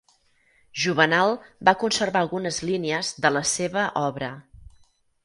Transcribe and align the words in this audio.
Juvenal 0.83 1.33
va 1.69 1.73
conservar 1.83 2.23
algunes 2.25 2.57
línies 2.71 3.13
de 3.27 3.31
la 3.37 3.45
seva 3.51 3.85
obra. 4.07 4.31